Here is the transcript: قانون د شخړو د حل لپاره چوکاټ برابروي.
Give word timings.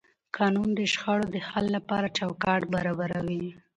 قانون 0.37 0.69
د 0.79 0.81
شخړو 0.93 1.25
د 1.35 1.37
حل 1.47 1.65
لپاره 1.75 2.07
چوکاټ 2.17 2.61
برابروي. 2.73 3.43